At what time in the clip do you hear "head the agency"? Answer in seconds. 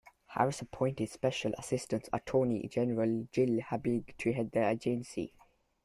4.33-5.31